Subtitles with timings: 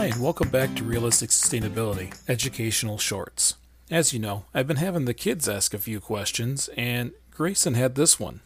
[0.00, 3.56] Hi, and welcome back to Realistic Sustainability Educational Shorts.
[3.90, 7.96] As you know, I've been having the kids ask a few questions, and Grayson had
[7.96, 8.40] this one.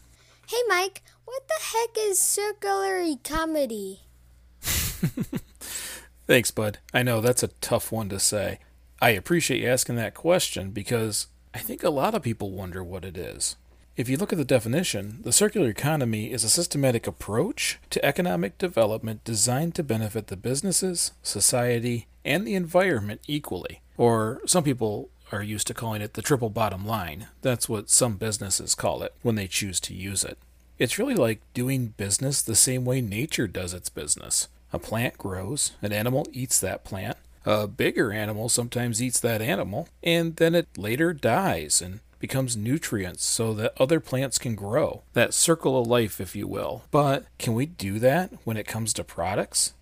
[0.49, 4.01] Hey, Mike, what the heck is circular economy?
[4.59, 6.79] Thanks, bud.
[6.93, 8.59] I know that's a tough one to say.
[9.01, 13.05] I appreciate you asking that question because I think a lot of people wonder what
[13.05, 13.55] it is.
[13.97, 18.57] If you look at the definition, the circular economy is a systematic approach to economic
[18.57, 23.79] development designed to benefit the businesses, society, and the environment equally.
[23.95, 27.27] Or some people are used to calling it the triple bottom line.
[27.41, 30.37] That's what some businesses call it when they choose to use it.
[30.77, 34.49] It's really like doing business the same way nature does its business.
[34.73, 37.15] A plant grows, an animal eats that plant,
[37.45, 43.23] a bigger animal sometimes eats that animal, and then it later dies and becomes nutrients
[43.23, 45.03] so that other plants can grow.
[45.13, 46.83] That circle of life, if you will.
[46.91, 49.73] But can we do that when it comes to products?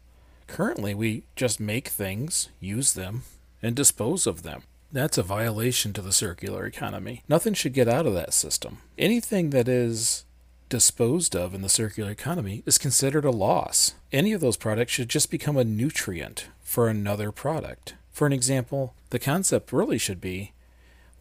[0.47, 3.23] Currently, we just make things, use them,
[3.61, 4.63] and dispose of them.
[4.91, 7.23] That's a violation to the circular economy.
[7.27, 8.77] Nothing should get out of that system.
[8.97, 10.25] Anything that is
[10.69, 13.95] disposed of in the circular economy is considered a loss.
[14.11, 17.95] Any of those products should just become a nutrient for another product.
[18.11, 20.53] For an example, the concept really should be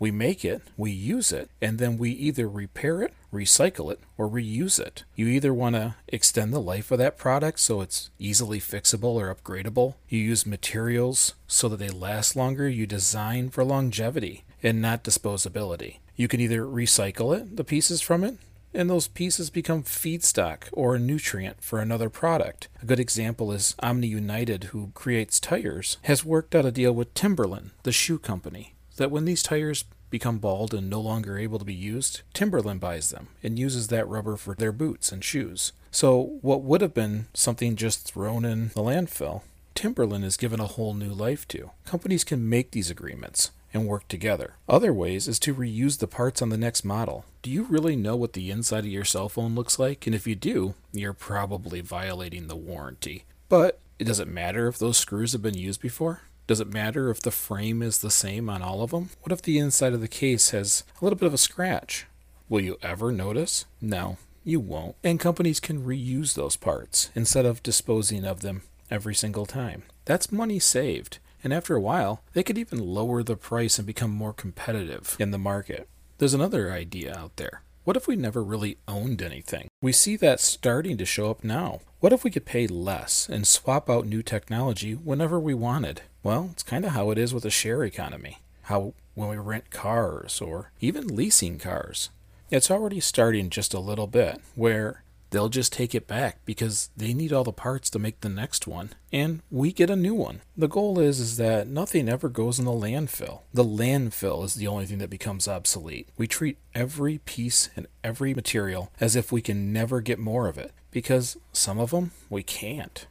[0.02, 4.28] we make it, we use it, and then we either repair it, recycle it, or
[4.28, 5.04] reuse it.
[5.14, 9.32] You either want to extend the life of that product so it's easily fixable or
[9.32, 9.94] upgradable.
[10.08, 12.68] You use materials so that they last longer.
[12.68, 15.98] You design for longevity and not disposability.
[16.16, 18.38] You can either recycle it, the pieces from it,
[18.74, 22.66] and those pieces become feedstock or a nutrient for another product.
[22.82, 27.14] A good example is Omni United, who creates tires, has worked out a deal with
[27.14, 31.64] Timberland, the shoe company that when these tires become bald and no longer able to
[31.64, 35.72] be used, Timberland buys them and uses that rubber for their boots and shoes.
[35.90, 39.42] So, what would have been something just thrown in the landfill,
[39.74, 41.70] Timberland is given a whole new life to.
[41.84, 44.54] Companies can make these agreements and work together.
[44.68, 47.24] Other ways is to reuse the parts on the next model.
[47.40, 50.06] Do you really know what the inside of your cell phone looks like?
[50.06, 53.24] And if you do, you're probably violating the warranty.
[53.48, 56.22] But it doesn't matter if those screws have been used before.
[56.46, 59.10] Does it matter if the frame is the same on all of them?
[59.22, 62.06] What if the inside of the case has a little bit of a scratch?
[62.48, 63.64] Will you ever notice?
[63.80, 64.96] No, you won't.
[65.04, 69.84] And companies can reuse those parts instead of disposing of them every single time.
[70.04, 71.18] That's money saved.
[71.44, 75.30] And after a while, they could even lower the price and become more competitive in
[75.30, 75.88] the market.
[76.18, 77.62] There's another idea out there.
[77.84, 79.68] What if we never really owned anything?
[79.80, 81.80] We see that starting to show up now.
[81.98, 86.02] What if we could pay less and swap out new technology whenever we wanted?
[86.22, 88.38] Well, it's kind of how it is with a share economy.
[88.62, 92.10] How when we rent cars or even leasing cars.
[92.50, 97.14] It's already starting just a little bit where they'll just take it back because they
[97.14, 100.42] need all the parts to make the next one and we get a new one.
[100.56, 103.40] The goal is is that nothing ever goes in the landfill.
[103.52, 106.08] The landfill is the only thing that becomes obsolete.
[106.16, 110.58] We treat every piece and every material as if we can never get more of
[110.58, 113.06] it because some of them we can't.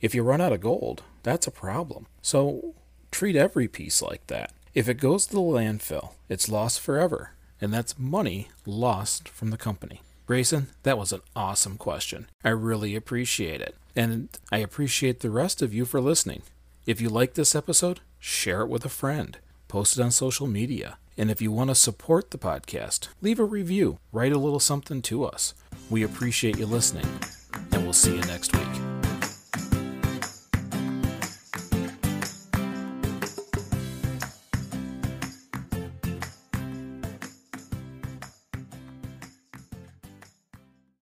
[0.00, 2.06] If you run out of gold, that's a problem.
[2.20, 2.74] So
[3.10, 4.52] treat every piece like that.
[4.74, 9.58] If it goes to the landfill, it's lost forever, and that's money lost from the
[9.58, 10.00] company.
[10.26, 12.26] Grayson, that was an awesome question.
[12.42, 13.74] I really appreciate it.
[13.94, 16.42] And I appreciate the rest of you for listening.
[16.86, 19.36] If you like this episode, share it with a friend,
[19.68, 20.96] post it on social media.
[21.18, 25.02] And if you want to support the podcast, leave a review, write a little something
[25.02, 25.52] to us.
[25.90, 27.06] We appreciate you listening,
[27.70, 28.91] and we'll see you next week.